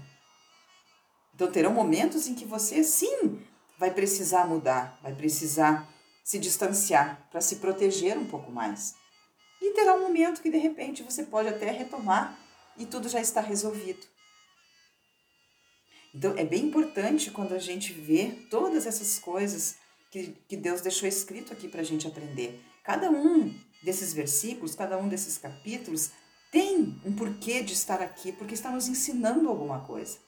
Então 1.34 1.50
terão 1.50 1.72
momentos 1.72 2.28
em 2.28 2.34
que 2.34 2.44
você 2.44 2.84
sim 2.84 3.40
vai 3.78 3.90
precisar 3.90 4.46
mudar, 4.46 4.98
vai 5.02 5.14
precisar 5.14 5.88
se 6.24 6.38
distanciar 6.38 7.28
para 7.30 7.40
se 7.40 7.56
proteger 7.56 8.16
um 8.16 8.26
pouco 8.26 8.50
mais. 8.50 8.94
E 9.60 9.72
terá 9.74 9.94
um 9.94 10.02
momento 10.02 10.42
que 10.42 10.50
de 10.50 10.58
repente 10.58 11.02
você 11.02 11.24
pode 11.24 11.48
até 11.48 11.70
retomar 11.70 12.38
e 12.76 12.86
tudo 12.86 13.08
já 13.08 13.20
está 13.20 13.40
resolvido. 13.40 14.06
Então, 16.14 16.36
é 16.36 16.44
bem 16.44 16.64
importante 16.64 17.30
quando 17.30 17.54
a 17.54 17.58
gente 17.58 17.92
vê 17.92 18.32
todas 18.50 18.86
essas 18.86 19.18
coisas 19.18 19.76
que, 20.10 20.36
que 20.46 20.56
Deus 20.56 20.82
deixou 20.82 21.08
escrito 21.08 21.52
aqui 21.52 21.68
para 21.68 21.80
a 21.80 21.84
gente 21.84 22.06
aprender. 22.06 22.62
Cada 22.84 23.10
um 23.10 23.54
desses 23.82 24.12
versículos, 24.12 24.74
cada 24.74 24.98
um 24.98 25.08
desses 25.08 25.38
capítulos 25.38 26.10
tem 26.50 27.00
um 27.02 27.14
porquê 27.16 27.62
de 27.62 27.72
estar 27.72 28.02
aqui, 28.02 28.30
porque 28.30 28.52
está 28.52 28.70
nos 28.70 28.88
ensinando 28.88 29.48
alguma 29.48 29.80
coisa. 29.80 30.18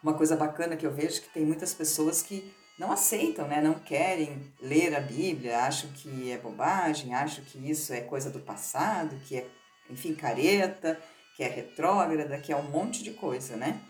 Uma 0.00 0.14
coisa 0.14 0.36
bacana 0.36 0.76
que 0.76 0.86
eu 0.86 0.94
vejo 0.94 1.18
é 1.18 1.20
que 1.22 1.28
tem 1.30 1.44
muitas 1.44 1.74
pessoas 1.74 2.22
que 2.22 2.54
não 2.78 2.92
aceitam, 2.92 3.48
né? 3.48 3.60
não 3.60 3.74
querem 3.74 4.52
ler 4.60 4.94
a 4.94 5.00
Bíblia, 5.00 5.60
acham 5.60 5.90
que 5.92 6.30
é 6.30 6.38
bobagem, 6.38 7.14
acham 7.14 7.44
que 7.44 7.58
isso 7.58 7.92
é 7.92 8.00
coisa 8.00 8.30
do 8.30 8.40
passado, 8.40 9.16
que 9.26 9.36
é, 9.36 9.46
enfim, 9.90 10.14
careta, 10.14 11.00
que 11.36 11.42
é 11.42 11.48
retrógrada, 11.48 12.38
que 12.38 12.52
é 12.52 12.56
um 12.56 12.70
monte 12.70 13.02
de 13.02 13.12
coisa, 13.12 13.56
né? 13.56 13.80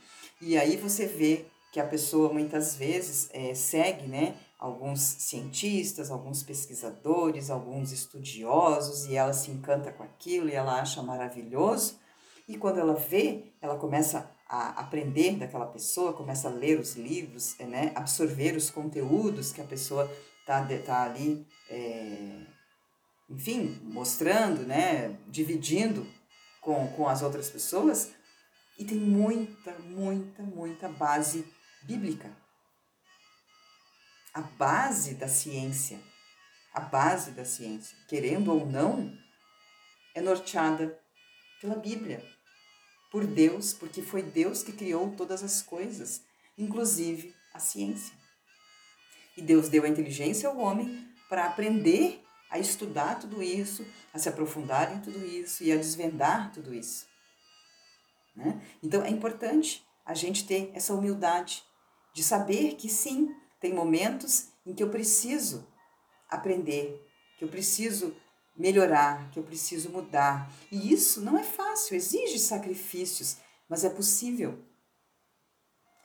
E 0.41 0.57
aí 0.57 0.77
você 0.77 1.07
vê 1.07 1.47
que 1.73 1.81
a 1.81 1.87
pessoa 1.87 2.33
muitas 2.33 2.77
vezes 2.77 3.29
é, 3.33 3.55
segue 3.55 4.07
né, 4.07 4.37
alguns 4.59 5.01
cientistas, 5.01 6.11
alguns 6.11 6.43
pesquisadores, 6.43 7.51
alguns 7.51 7.93
estudiosos, 7.93 9.07
e 9.07 9.17
ela 9.17 9.33
se 9.33 9.51
encanta 9.51 9.93
com 9.93 10.03
aquilo 10.03 10.49
e 10.49 10.55
ela 10.55 10.81
acha 10.81 11.03
maravilhoso. 11.03 11.99
E 12.49 12.57
quando 12.57 12.79
ela 12.79 12.95
vê, 12.95 13.53
ela 13.61 13.77
começa 13.77 14.31
a 14.49 14.81
aprender 14.81 15.37
daquela 15.37 15.67
pessoa, 15.67 16.13
começa 16.13 16.49
a 16.49 16.53
ler 16.53 16.79
os 16.79 16.95
livros, 16.95 17.59
é, 17.59 17.67
né, 17.67 17.93
absorver 17.95 18.57
os 18.57 18.71
conteúdos 18.71 19.53
que 19.53 19.61
a 19.61 19.65
pessoa 19.65 20.11
está 20.41 20.65
tá 20.85 21.03
ali, 21.03 21.47
é, 21.69 22.47
enfim, 23.29 23.81
mostrando, 23.83 24.63
né, 24.63 25.19
dividindo 25.27 26.07
com, 26.61 26.87
com 26.93 27.09
as 27.09 27.23
outras 27.23 27.51
pessoas, 27.51 28.13
e 28.79 28.85
tem 28.85 28.99
muita, 28.99 29.73
muita, 29.81 30.43
muita 30.43 30.89
base 30.89 31.45
bíblica. 31.83 32.31
A 34.33 34.43
base 34.43 35.15
da 35.15 35.29
ciência, 35.29 35.99
a 36.73 36.81
base 36.81 37.31
da 37.33 37.45
ciência, 37.45 37.97
querendo 38.07 38.53
ou 38.53 38.67
não, 38.67 39.17
é 40.15 40.21
norteada 40.21 41.01
pela 41.61 41.75
Bíblia, 41.75 42.23
por 43.11 43.27
Deus, 43.27 43.73
porque 43.73 44.03
foi 44.03 44.23
Deus 44.23 44.63
que 44.63 44.73
criou 44.73 45.13
todas 45.17 45.43
as 45.43 45.63
coisas, 45.63 46.23
inclusive 46.59 47.35
a 47.55 47.59
ciência. 47.59 48.15
E 49.37 49.43
Deus 49.43 49.69
deu 49.69 49.85
a 49.85 49.89
inteligência 49.89 50.49
ao 50.49 50.57
homem 50.59 51.07
para 51.29 51.47
aprender 51.47 52.23
a 52.51 52.59
estudar 52.59 53.19
tudo 53.19 53.43
isso, 53.43 53.85
a 54.13 54.19
se 54.19 54.29
aprofundar 54.29 54.95
em 54.95 55.01
tudo 55.01 55.25
isso 55.27 55.63
e 55.63 55.73
a 55.73 55.77
desvendar 55.77 56.53
tudo 56.53 56.75
isso. 56.75 57.07
Né? 58.35 58.61
Então 58.83 59.03
é 59.03 59.11
importante 59.11 59.85
a 60.05 60.15
gente 60.15 60.47
ter 60.47 60.71
essa 60.75 60.95
humildade 60.95 61.65
de 62.15 62.23
saber 62.23 62.77
que 62.77 62.89
sim, 62.89 63.35
tem 63.61 63.75
momentos 63.75 64.49
em 64.65 64.75
que 64.75 64.83
eu 64.83 64.91
preciso 64.91 65.67
aprender, 66.29 67.05
que 67.39 67.45
eu 67.45 67.49
preciso 67.49 68.17
melhorar, 68.57 69.31
que 69.31 69.39
eu 69.39 69.43
preciso 69.43 69.91
mudar. 69.91 70.51
E 70.71 70.93
isso 70.93 71.21
não 71.21 71.39
é 71.39 71.43
fácil, 71.43 71.97
exige 71.97 72.39
sacrifícios, 72.39 73.37
mas 73.69 73.85
é 73.85 73.91
possível. 73.91 74.59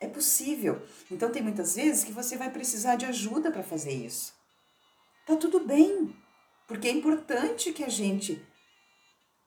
É 0.00 0.06
possível. 0.06 0.82
Então 1.10 1.30
tem 1.30 1.42
muitas 1.42 1.76
vezes 1.76 2.04
que 2.04 2.12
você 2.12 2.36
vai 2.36 2.50
precisar 2.50 2.96
de 2.96 3.06
ajuda 3.06 3.50
para 3.50 3.62
fazer 3.62 3.92
isso. 3.92 4.34
Tá 5.26 5.36
tudo 5.36 5.60
bem, 5.60 6.14
porque 6.66 6.88
é 6.88 6.90
importante 6.90 7.72
que 7.72 7.84
a 7.84 7.88
gente 7.88 8.44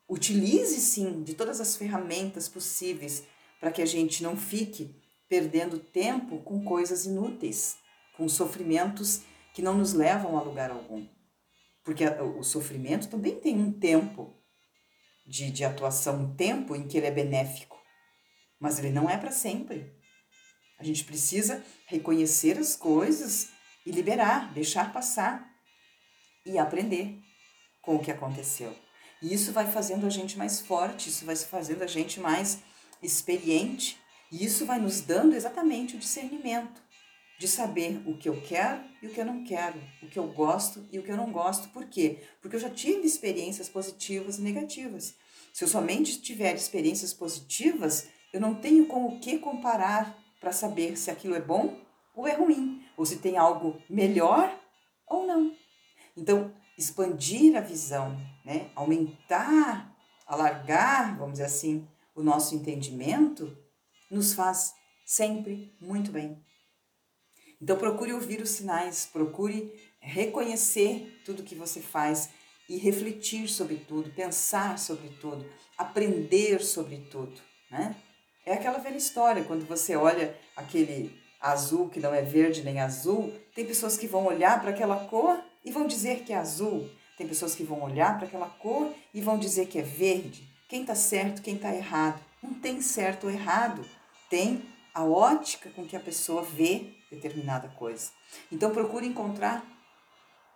Utilize 0.08 0.80
sim 0.82 1.24
de 1.24 1.34
todas 1.34 1.60
as 1.60 1.76
ferramentas 1.76 2.48
possíveis 2.48 3.24
para 3.60 3.72
que 3.72 3.82
a 3.82 3.86
gente 3.86 4.22
não 4.22 4.38
fique 4.38 4.96
perdendo 5.28 5.80
tempo 5.80 6.38
com 6.44 6.64
coisas 6.64 7.08
inúteis, 7.08 7.78
com 8.16 8.30
sofrimentos 8.30 9.22
que 9.52 9.64
não 9.64 9.76
nos 9.76 9.94
levam 9.94 10.38
a 10.38 10.44
lugar 10.44 10.70
algum. 10.70 11.08
Porque 11.86 12.04
o 12.04 12.42
sofrimento 12.42 13.08
também 13.08 13.39
tem 13.39 13.56
um 13.56 13.72
tempo 13.72 14.36
de, 15.24 15.51
de 15.51 15.63
atuação, 15.63 16.24
um 16.24 16.36
tempo 16.36 16.75
em 16.75 16.88
que 16.88 16.98
ele 16.98 17.06
é 17.06 17.12
benéfico, 17.12 17.80
mas 18.60 18.80
ele 18.80 18.89
não 18.89 19.08
é 19.08 19.15
para 19.18 19.32
sempre. 19.32 19.94
A 20.80 20.84
gente 20.84 21.04
precisa 21.04 21.63
reconhecer 21.86 22.58
as 22.58 22.75
coisas 22.75 23.50
e 23.86 23.92
liberar, 23.92 24.51
deixar 24.51 24.92
passar 24.92 25.48
e 26.44 26.58
aprender 26.58 27.20
com 27.84 27.96
o 27.96 28.00
que 28.00 28.12
aconteceu. 28.12 28.75
E 29.22 29.32
isso 29.32 29.54
vai 29.54 29.72
fazendo 29.72 30.08
a 30.08 30.10
gente 30.10 30.39
mais 30.39 30.60
forte, 30.60 31.10
isso 31.10 31.24
vai 31.24 31.36
fazendo 31.36 31.84
a 31.84 31.88
gente 31.88 32.20
mais 32.20 32.63
experiente, 33.01 34.00
e 34.32 34.44
isso 34.44 34.65
vai 34.65 34.80
nos 34.80 35.01
dando 35.01 35.36
exatamente 35.36 35.96
o 35.96 36.00
discernimento 36.00 36.82
de 37.38 37.48
saber 37.48 38.01
o 38.06 38.18
que 38.18 38.30
eu 38.30 38.42
quero 38.42 38.82
e 39.01 39.08
o 39.08 39.10
que 39.10 39.20
eu 39.20 39.25
não 39.25 39.44
quero, 39.44 39.80
o 40.01 40.08
que 40.08 40.18
eu 40.18 40.27
gosto 40.27 40.88
e 40.92 41.00
o 41.00 41.04
que 41.04 41.12
eu 41.12 41.18
não 41.18 41.32
gosto. 41.32 41.70
Por 41.70 41.86
quê? 41.86 42.24
Porque 42.42 42.56
eu 42.56 42.60
já 42.60 42.70
tive 42.70 43.06
experiências 43.06 43.68
positivas 43.68 44.38
e 44.38 44.42
negativas. 44.42 45.15
Se 45.54 45.63
eu 45.63 45.68
somente 45.68 46.22
tiver 46.22 46.56
experiências 46.56 47.13
positivas, 47.13 48.08
eu 48.34 48.42
não 48.42 48.56
tenho 48.56 48.86
com 48.88 49.06
o 49.06 49.20
que 49.20 49.38
comparar 49.39 50.18
para 50.39 50.51
saber 50.51 50.98
se 50.98 51.10
aquilo 51.10 51.36
é 51.36 51.42
bom 51.42 51.80
ou 52.15 52.27
é 52.27 52.34
ruim, 52.34 52.84
ou 52.96 53.06
se 53.06 53.18
tem 53.18 53.38
algo 53.38 53.82
melhor 53.89 54.58
ou 55.08 55.27
não. 55.27 55.54
Então, 56.15 56.54
expandir 56.77 57.56
a 57.56 57.62
visão, 57.62 58.18
né? 58.44 58.70
aumentar, 58.75 59.94
alargar, 60.25 61.18
vamos 61.18 61.34
dizer 61.34 61.46
assim, 61.46 61.88
o 62.15 62.24
nosso 62.24 62.56
entendimento, 62.56 63.56
nos 64.10 64.34
faz 64.34 64.74
sempre 65.06 65.75
muito 65.80 66.12
bem. 66.12 66.42
Então 67.66 67.78
procure 67.78 68.14
ouvir 68.14 68.42
os 68.42 68.52
sinais, 68.52 69.10
procure 69.12 69.74
reconhecer 70.00 71.20
tudo 71.26 71.42
que 71.42 71.56
você 71.56 71.82
faz 71.82 72.30
e 72.70 72.78
refletir 72.78 73.48
sobre 73.48 73.78
tudo, 73.78 74.12
pensar 74.12 74.78
sobre 74.78 75.10
tudo, 75.20 75.44
aprender 75.76 76.64
sobre 76.64 76.98
tudo, 77.10 77.34
né? 77.72 77.96
É 78.46 78.54
aquela 78.54 78.78
velha 78.78 78.98
história, 78.98 79.44
quando 79.44 79.66
você 79.66 79.96
olha 79.96 80.38
aquele 80.56 81.20
azul 81.42 81.90
que 81.90 82.00
não 82.00 82.14
é 82.14 82.22
verde 82.22 82.62
nem 82.62 82.80
azul, 82.80 83.34
tem 83.56 83.66
pessoas 83.66 83.98
que 83.98 84.06
vão 84.06 84.28
olhar 84.28 84.62
para 84.62 84.70
aquela 84.70 85.04
cor 85.08 85.44
e 85.64 85.72
vão 85.72 85.88
dizer 85.88 86.20
que 86.20 86.34
é 86.34 86.38
azul, 86.38 86.88
tem 87.18 87.28
pessoas 87.28 87.56
que 87.56 87.64
vão 87.64 87.82
olhar 87.82 88.20
para 88.20 88.28
aquela 88.28 88.48
cor 88.48 88.94
e 89.12 89.20
vão 89.20 89.40
dizer 89.40 89.66
que 89.66 89.80
é 89.80 89.82
verde. 89.82 90.48
Quem 90.70 90.82
está 90.82 90.94
certo, 90.94 91.42
quem 91.42 91.56
está 91.56 91.74
errado? 91.74 92.24
Não 92.44 92.54
tem 92.54 92.80
certo 92.80 93.24
ou 93.24 93.32
errado, 93.32 93.84
tem 94.30 94.64
a 94.94 95.04
ótica 95.04 95.72
com 95.72 95.84
que 95.84 95.96
a 95.96 96.00
pessoa 96.00 96.44
vê 96.44 96.94
determinada 97.16 97.70
coisa. 97.70 98.12
Então 98.52 98.72
procure 98.72 99.08
encontrar 99.08 99.66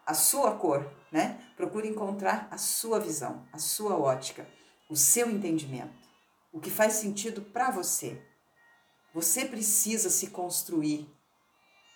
a 0.06 0.14
sua 0.14 0.56
cor, 0.56 0.92
né? 1.12 1.40
Procure 1.56 1.88
encontrar 1.88 2.48
a 2.52 2.58
sua 2.58 3.00
visão, 3.00 3.48
a 3.54 3.60
sua 3.60 3.98
ótica, 3.98 4.48
o 4.90 4.96
seu 4.96 5.30
entendimento, 5.30 6.10
o 6.52 6.60
que 6.60 6.70
faz 6.70 6.94
sentido 6.94 7.42
para 7.42 7.70
você. 7.70 8.20
Você 9.14 9.46
precisa 9.46 10.10
se 10.10 10.28
construir, 10.28 11.08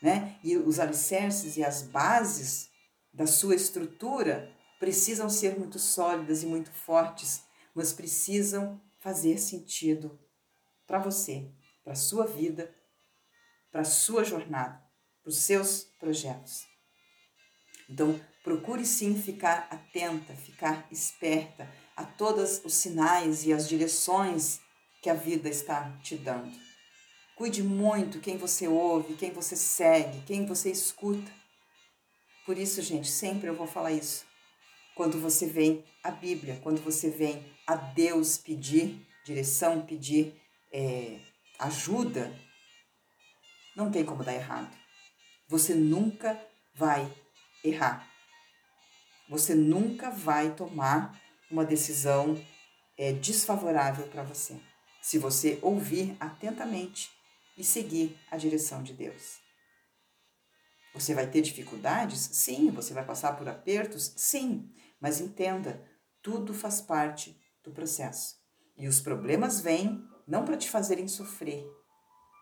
né? 0.02 0.38
E 0.44 0.58
os 0.58 0.80
alicerces 0.80 1.58
e 1.58 1.64
as 1.64 1.82
bases 1.82 2.70
da 3.12 3.26
sua 3.26 3.56
estrutura 3.56 4.52
precisam 4.80 5.30
ser 5.30 5.58
muito 5.58 5.80
sólidas 5.80 6.44
e 6.44 6.46
muito 6.46 6.72
fortes, 6.72 7.44
mas 7.74 7.94
precisam 7.94 8.82
fazer 9.00 9.38
sentido 9.38 10.20
para 10.86 11.00
você, 11.00 11.50
para 11.84 11.96
sua 11.96 12.26
vida, 12.26 12.74
para 13.74 13.82
a 13.82 13.86
sua 13.86 14.24
jornada, 14.24 14.80
para 15.24 15.30
os 15.30 15.40
seus 15.40 15.88
projetos. 16.00 16.62
Então, 17.90 18.22
procure 18.44 18.86
sim 18.86 19.20
ficar 19.20 19.68
atenta, 19.72 20.36
ficar 20.36 20.88
esperta 20.92 21.68
a 21.96 22.06
todos 22.06 22.64
os 22.64 22.76
sinais 22.76 23.46
e 23.46 23.52
as 23.52 23.68
direções 23.68 24.62
que 25.02 25.10
a 25.10 25.16
vida 25.16 25.50
está 25.50 25.92
te 26.04 26.16
dando. 26.16 26.56
Cuide 27.36 27.64
muito 27.64 28.20
quem 28.20 28.38
você 28.38 28.68
ouve, 28.68 29.16
quem 29.16 29.32
você 29.32 29.56
segue, 29.56 30.22
quem 30.22 30.46
você 30.46 30.70
escuta. 30.70 31.32
Por 32.46 32.60
isso, 32.60 32.80
gente, 32.82 33.10
sempre 33.10 33.50
eu 33.50 33.56
vou 33.56 33.66
falar 33.66 33.92
isso. 33.92 34.24
Quando 34.96 35.20
você 35.20 35.48
vem 35.48 35.84
à 36.04 36.12
Bíblia, 36.12 36.60
quando 36.62 36.80
você 36.80 37.10
vem 37.10 37.44
a 37.66 37.76
Deus 37.76 38.38
pedir 38.38 39.04
direção, 39.26 39.84
pedir 39.84 40.40
é, 40.72 41.20
ajuda, 41.58 42.32
não 43.76 43.92
tem 43.92 44.06
como 44.06 44.24
dar 44.24 44.34
errado. 44.34 44.76
Você 45.48 45.74
nunca 45.74 46.40
vai 46.74 47.12
errar. 47.64 48.08
Você 49.30 49.56
nunca 49.56 50.10
vai 50.10 50.54
tomar 50.54 51.20
uma 51.50 51.66
decisão 51.66 52.40
é, 52.98 53.12
desfavorável 53.12 54.08
para 54.08 54.24
você, 54.24 54.60
se 55.02 55.18
você 55.18 55.60
ouvir 55.62 56.16
atentamente 56.20 57.10
e 57.58 57.64
seguir 57.64 58.18
a 58.30 58.38
direção 58.38 58.84
de 58.84 58.94
Deus. 58.94 59.44
Você 60.94 61.16
vai 61.16 61.28
ter 61.28 61.42
dificuldades? 61.42 62.20
Sim. 62.20 62.70
Você 62.72 62.94
vai 62.94 63.04
passar 63.04 63.36
por 63.36 63.50
apertos? 63.50 64.14
Sim. 64.16 64.72
Mas 65.02 65.20
entenda, 65.20 65.84
tudo 66.22 66.54
faz 66.54 66.82
parte 66.82 67.36
do 67.64 67.72
processo. 67.72 68.36
E 68.78 68.88
os 68.88 69.02
problemas 69.02 69.60
vêm 69.60 70.04
não 70.28 70.46
para 70.46 70.58
te 70.58 70.70
fazerem 70.70 71.08
sofrer, 71.08 71.66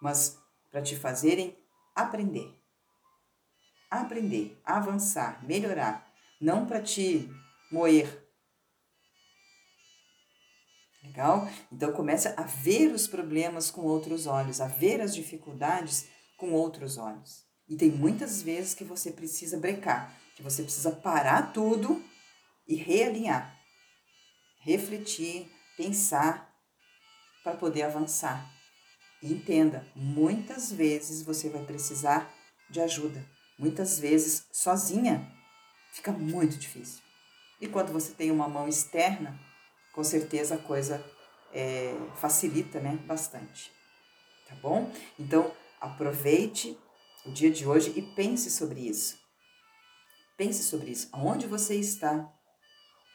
mas 0.02 0.38
para 0.72 0.82
te 0.82 0.96
fazerem 0.96 1.56
aprender. 1.94 2.58
Aprender, 3.90 4.60
avançar, 4.64 5.46
melhorar, 5.46 6.10
não 6.40 6.66
para 6.66 6.82
te 6.82 7.30
moer. 7.70 8.26
Legal? 11.04 11.48
Então 11.72 11.92
comece 11.92 12.30
a 12.38 12.44
ver 12.44 12.94
os 12.94 13.08
problemas 13.08 13.70
com 13.70 13.82
outros 13.82 14.28
olhos, 14.28 14.62
a 14.62 14.68
ver 14.68 15.02
as 15.02 15.14
dificuldades 15.14 16.08
com 16.38 16.54
outros 16.54 16.98
olhos. 16.98 17.46
E 17.68 17.76
tem 17.76 17.90
muitas 17.90 18.42
vezes 18.42 18.74
que 18.74 18.84
você 18.84 19.12
precisa 19.12 19.58
brecar, 19.58 20.18
que 20.36 20.44
você 20.44 20.64
precisa 20.64 20.92
parar 20.92 21.52
tudo 21.54 22.04
e 22.68 22.76
realinhar, 22.76 23.58
refletir, 24.60 25.52
pensar 25.76 26.54
para 27.44 27.58
poder 27.58 27.84
avançar. 27.84 28.61
Entenda, 29.22 29.86
muitas 29.96 30.72
vezes 30.72 31.22
você 31.22 31.50
vai 31.50 31.64
precisar 31.64 32.34
de 32.70 32.82
ajuda. 32.82 33.24
Muitas 33.58 34.00
vezes 34.00 34.48
sozinha 34.52 35.32
fica 35.92 36.12
muito 36.12 36.58
difícil. 36.58 37.04
E 37.60 37.68
quando 37.68 37.94
você 37.94 38.14
tem 38.14 38.32
uma 38.32 38.48
mão 38.48 38.68
externa, 38.68 39.40
com 39.94 40.04
certeza 40.04 40.56
a 40.56 40.58
coisa 40.58 41.06
é, 41.54 41.96
facilita 42.16 42.80
né, 42.80 42.98
bastante. 43.06 43.72
Tá 44.48 44.56
bom? 44.56 44.92
Então 45.20 45.54
aproveite 45.80 46.78
o 47.24 47.32
dia 47.32 47.52
de 47.52 47.68
hoje 47.68 47.94
e 47.96 48.02
pense 48.16 48.50
sobre 48.50 48.80
isso. 48.80 49.20
Pense 50.36 50.64
sobre 50.64 50.90
isso. 50.90 51.08
Aonde 51.12 51.46
você 51.46 51.76
está 51.76 52.28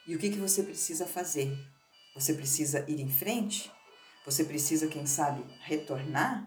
e 0.06 0.14
o 0.14 0.18
que, 0.18 0.30
que 0.30 0.38
você 0.38 0.62
precisa 0.62 1.06
fazer. 1.06 1.52
Você 2.14 2.32
precisa 2.32 2.88
ir 2.88 3.00
em 3.00 3.10
frente 3.10 3.72
você 4.26 4.42
precisa, 4.42 4.88
quem 4.88 5.06
sabe, 5.06 5.44
retornar. 5.60 6.44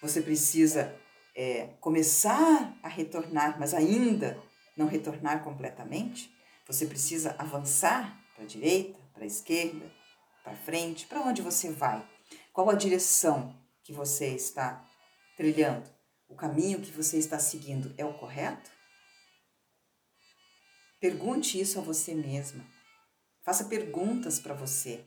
Você 0.00 0.22
precisa 0.22 0.94
é, 1.34 1.66
começar 1.80 2.78
a 2.80 2.88
retornar, 2.88 3.58
mas 3.58 3.74
ainda 3.74 4.40
não 4.76 4.86
retornar 4.86 5.42
completamente. 5.42 6.32
Você 6.68 6.86
precisa 6.86 7.34
avançar 7.36 8.16
para 8.36 8.44
a 8.44 8.46
direita, 8.46 8.96
para 9.12 9.24
a 9.24 9.26
esquerda, 9.26 9.90
para 10.44 10.54
frente. 10.54 11.06
Para 11.06 11.20
onde 11.22 11.42
você 11.42 11.68
vai? 11.72 12.08
Qual 12.52 12.70
a 12.70 12.74
direção 12.74 13.58
que 13.82 13.92
você 13.92 14.28
está 14.28 14.88
trilhando? 15.36 15.90
O 16.28 16.36
caminho 16.36 16.80
que 16.80 16.92
você 16.92 17.18
está 17.18 17.40
seguindo 17.40 17.92
é 17.98 18.04
o 18.04 18.14
correto? 18.14 18.70
Pergunte 21.00 21.60
isso 21.60 21.76
a 21.76 21.82
você 21.82 22.14
mesma. 22.14 22.64
Faça 23.44 23.64
perguntas 23.64 24.38
para 24.38 24.54
você 24.54 25.04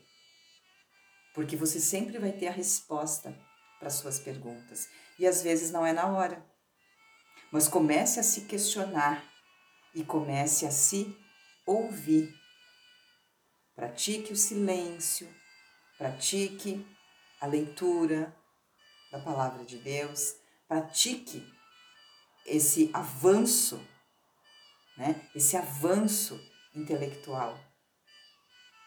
porque 1.38 1.56
você 1.56 1.80
sempre 1.80 2.18
vai 2.18 2.32
ter 2.32 2.48
a 2.48 2.52
resposta 2.52 3.32
para 3.78 3.92
suas 3.92 4.18
perguntas 4.18 4.90
e 5.20 5.28
às 5.28 5.44
vezes 5.44 5.70
não 5.70 5.86
é 5.86 5.94
na 5.94 6.08
hora. 6.08 6.44
Mas 7.52 7.68
comece 7.68 8.20
a 8.20 8.24
se 8.24 8.46
questionar 8.46 9.24
e 9.94 10.04
comece 10.04 10.66
a 10.66 10.72
se 10.72 11.16
ouvir. 11.64 12.34
Pratique 13.76 14.34
o 14.34 14.36
silêncio, 14.36 15.32
pratique 16.00 16.84
a 17.40 17.46
leitura 17.46 18.36
da 19.12 19.20
palavra 19.20 19.64
de 19.64 19.78
Deus, 19.78 20.34
pratique 20.68 21.48
esse 22.48 22.90
avanço, 22.96 23.80
né? 24.98 25.30
Esse 25.36 25.56
avanço 25.56 26.44
intelectual. 26.74 27.64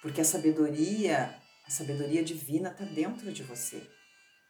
Porque 0.03 0.21
a 0.21 0.25
sabedoria 0.25 1.40
a 1.71 1.73
sabedoria 1.73 2.25
divina 2.25 2.71
está 2.71 2.85
dentro 2.85 3.33
de 3.33 3.45
você. 3.45 3.89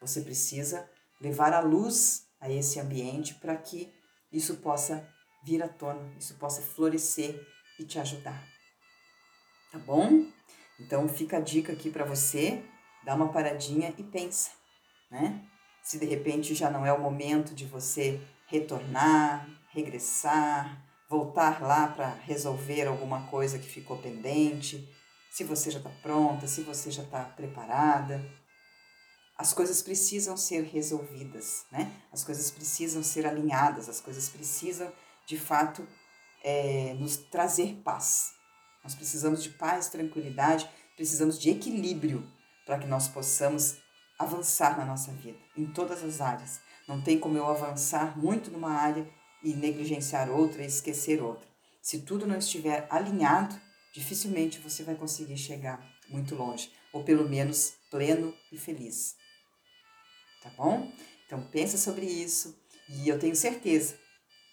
Você 0.01 0.23
precisa 0.23 0.89
levar 1.21 1.53
a 1.53 1.61
luz 1.61 2.23
a 2.41 2.51
esse 2.51 2.81
ambiente 2.81 3.35
para 3.35 3.55
que 3.59 3.93
isso 4.33 4.57
possa 4.57 5.07
vir 5.45 5.63
à 5.63 5.69
tona, 5.69 6.15
isso 6.19 6.35
possa 6.37 6.63
florescer 6.63 7.39
e 7.79 7.85
te 7.85 7.99
ajudar. 7.99 8.43
Tá 9.71 9.79
bom? 9.81 10.25
Então 10.81 11.07
fica 11.11 11.37
a 11.37 11.41
dica 11.41 11.75
aqui 11.75 11.91
para 11.91 12.07
você, 12.07 12.65
dá 13.05 13.15
uma 13.15 13.31
paradinha 13.31 13.95
e 13.99 14.03
pensa, 14.03 14.53
né? 15.11 15.47
Se 15.83 15.99
de 15.99 16.07
repente 16.07 16.55
já 16.55 16.71
não 16.71 16.87
é 16.87 16.93
o 16.93 17.03
momento 17.03 17.55
de 17.55 17.67
você 17.67 18.19
retornar, 18.47 19.47
regressar, 19.69 20.83
voltar 21.07 21.61
lá 21.61 21.87
para 21.87 22.15
resolver 22.25 22.87
alguma 22.87 23.27
coisa 23.27 23.59
que 23.59 23.69
ficou 23.69 23.99
pendente, 23.99 24.89
se 25.31 25.45
você 25.45 25.71
já 25.71 25.79
está 25.79 25.91
pronta, 26.03 26.47
se 26.47 26.63
você 26.63 26.91
já 26.91 27.05
está 27.05 27.25
preparada. 27.25 28.23
as 29.39 29.55
coisas 29.55 29.81
precisam 29.81 30.37
ser 30.37 30.65
resolvidas, 30.65 31.65
né? 31.73 31.91
As 32.13 32.23
coisas 32.23 32.51
precisam 32.51 33.03
ser 33.03 33.27
alinhadas, 33.27 33.89
as 33.89 34.01
coisas 34.01 34.29
precisam, 34.29 34.93
de 35.25 35.39
fato, 35.39 35.87
é, 36.43 36.93
nos 36.95 37.17
trazer 37.17 37.81
paz. 37.83 38.33
Nós 38.85 38.95
precisamos 38.95 39.43
de 39.43 39.51
paz, 39.51 39.89
tranquilidade, 39.89 40.69
precisamos 40.95 41.39
de 41.39 41.51
equilíbrio 41.51 42.27
para 42.67 42.79
que 42.79 42.87
nós 42.87 43.09
possamos 43.09 43.79
avançar 44.19 44.77
na 44.77 44.85
nossa 44.85 45.13
vida, 45.13 45.39
em 45.57 45.67
todas 45.67 46.05
as 46.05 46.21
áreas. 46.21 46.61
Não 46.87 47.01
tem 47.01 47.19
como 47.19 47.39
eu 47.39 47.47
avançar 47.47 48.19
muito 48.19 48.51
numa 48.51 48.73
área 48.73 49.09
e 49.43 49.55
negligenciar 49.55 50.29
outra 50.29 50.63
e 50.63 50.67
esquecer 50.67 51.23
outra. 51.23 51.49
Se 51.81 52.01
tudo 52.01 52.27
não 52.27 52.37
estiver 52.37 52.87
alinhado, 52.91 53.59
dificilmente 53.93 54.59
você 54.59 54.83
vai 54.83 54.95
conseguir 54.95 55.37
chegar 55.37 55.85
muito 56.09 56.35
longe, 56.35 56.71
ou 56.93 57.05
pelo 57.05 57.29
menos 57.29 57.75
pleno 57.91 58.35
e 58.53 58.59
feliz. 58.59 59.17
Tá 60.43 60.51
bom? 60.57 60.91
Então 61.27 61.43
pensa 61.51 61.77
sobre 61.77 62.07
isso 62.07 62.59
e 62.89 63.09
eu 63.09 63.19
tenho 63.19 63.37
certeza 63.37 63.99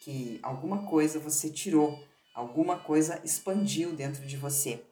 que 0.01 0.39
alguma 0.43 0.85
coisa 0.85 1.19
você 1.19 1.49
tirou, 1.49 2.03
alguma 2.33 2.77
coisa 2.77 3.21
expandiu 3.23 3.95
dentro 3.95 4.25
de 4.25 4.37
você, 4.37 4.83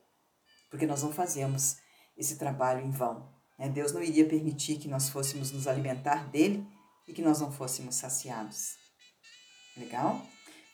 porque 0.69 0.85
nós 0.85 1.03
não 1.03 1.13
fazemos 1.13 1.77
esse 2.17 2.37
trabalho 2.37 2.85
em 2.85 2.89
vão. 2.89 3.29
Né? 3.57 3.69
Deus 3.69 3.91
não 3.91 4.01
iria 4.01 4.27
permitir 4.27 4.77
que 4.77 4.87
nós 4.87 5.09
fôssemos 5.09 5.51
nos 5.51 5.67
alimentar 5.67 6.29
dele 6.29 6.65
e 7.07 7.13
que 7.13 7.21
nós 7.21 7.39
não 7.39 7.51
fôssemos 7.51 7.95
saciados. 7.95 8.75
Legal? 9.77 10.25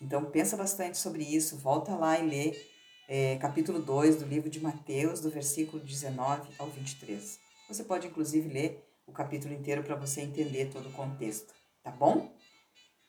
Então 0.02 0.26
pensa 0.32 0.56
bastante 0.56 0.98
sobre 0.98 1.24
isso, 1.24 1.58
volta 1.58 1.96
lá 1.96 2.18
e 2.20 2.28
lê 2.28 2.71
é, 3.14 3.36
capítulo 3.36 3.82
2 3.82 4.16
do 4.16 4.26
livro 4.26 4.50
de 4.50 4.62
Mateus, 4.62 5.20
do 5.20 5.30
versículo 5.30 5.84
19 5.84 6.50
ao 6.58 6.70
23. 6.70 7.42
Você 7.68 7.84
pode 7.84 8.08
inclusive 8.08 8.48
ler 8.48 8.90
o 9.06 9.12
capítulo 9.12 9.54
inteiro 9.54 9.84
para 9.84 9.98
você 9.98 10.22
entender 10.22 10.70
todo 10.72 10.88
o 10.88 10.94
contexto, 10.94 11.54
tá 11.84 11.92
bom? 11.92 12.34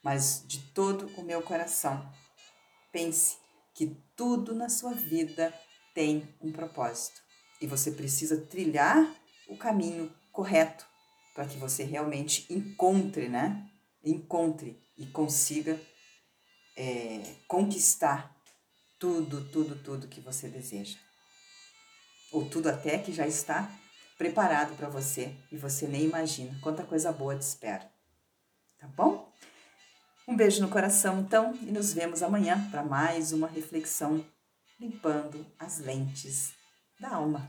Mas 0.03 0.43
de 0.45 0.59
todo 0.73 1.07
o 1.17 1.23
meu 1.23 1.41
coração, 1.41 2.05
pense 2.91 3.37
que 3.73 3.95
tudo 4.13 4.53
na 4.53 4.67
sua 4.67 4.93
vida 4.93 5.53
tem 5.95 6.27
um 6.41 6.51
propósito 6.51 7.21
e 7.61 7.65
você 7.65 7.89
precisa 7.89 8.41
trilhar 8.41 9.09
o 9.47 9.55
caminho 9.55 10.13
correto 10.33 10.85
para 11.33 11.45
que 11.45 11.55
você 11.55 11.85
realmente 11.85 12.45
encontre, 12.53 13.29
né? 13.29 13.69
Encontre 14.03 14.77
e 14.97 15.05
consiga 15.05 15.79
é, 16.75 17.35
conquistar 17.47 18.42
tudo, 19.03 19.43
tudo, 19.49 19.75
tudo 19.75 20.07
que 20.07 20.21
você 20.21 20.47
deseja. 20.47 20.97
Ou 22.31 22.49
tudo 22.49 22.69
até 22.69 22.97
que 22.97 23.11
já 23.11 23.27
está 23.27 23.69
preparado 24.17 24.77
para 24.77 24.87
você 24.87 25.35
e 25.51 25.57
você 25.57 25.89
nem 25.89 26.05
imagina 26.05 26.57
quanta 26.61 26.85
coisa 26.85 27.11
boa 27.11 27.35
te 27.35 27.41
espera. 27.41 27.91
Tá 28.79 28.87
bom? 28.87 29.29
Um 30.25 30.37
beijo 30.37 30.61
no 30.61 30.69
coração, 30.69 31.19
então, 31.19 31.53
e 31.63 31.65
nos 31.65 31.91
vemos 31.91 32.23
amanhã 32.23 32.69
para 32.71 32.81
mais 32.81 33.33
uma 33.33 33.49
reflexão 33.49 34.25
limpando 34.79 35.45
as 35.59 35.79
lentes 35.79 36.53
da 36.97 37.09
alma. 37.09 37.45